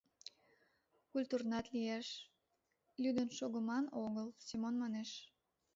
[1.11, 2.07] —Культурнат лиеш,
[3.01, 5.09] лӱдын шогыман огыл,— Семон манеш.